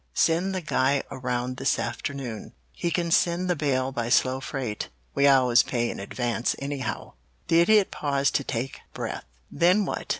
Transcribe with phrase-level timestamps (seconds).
[0.15, 2.53] Send the guy around this afternoon.
[2.73, 4.89] He can send the bale by slow freight.
[5.13, 7.13] We always pay in advance anyhow."
[7.49, 9.25] The Idiot paused to take breath.
[9.51, 10.07] "Then what?"